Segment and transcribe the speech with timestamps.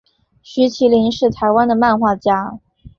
[0.41, 2.59] 徐麒麟是台湾的漫画家。